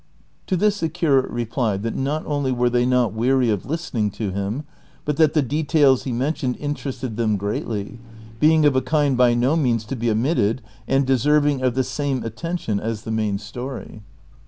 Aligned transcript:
To 0.47 0.57
this 0.57 0.79
the 0.79 0.89
curate 0.89 1.29
replied 1.29 1.83
that 1.83 1.95
not 1.95 2.25
only 2.25 2.51
were 2.51 2.71
tliey 2.71 2.87
not 2.87 3.13
weary 3.13 3.51
of 3.51 3.67
listening 3.67 4.09
to 4.13 4.31
him, 4.31 4.63
but 5.05 5.17
that 5.17 5.35
the 5.35 5.43
details 5.43 6.05
he 6.05 6.11
mentioned 6.11 6.57
interested 6.57 7.17
them 7.17 7.37
greatly, 7.37 7.99
being 8.39 8.65
of 8.65 8.75
a 8.75 8.81
kind 8.81 9.15
by 9.15 9.35
no 9.35 9.55
means 9.55 9.85
to 9.85 9.95
be 9.95 10.09
omitted 10.09 10.63
and 10.87 11.05
deserving 11.05 11.61
of 11.61 11.75
the 11.75 11.83
same 11.83 12.23
attention 12.23 12.79
as 12.79 13.03
the 13.03 13.11
main 13.11 13.37
story. 13.37 14.01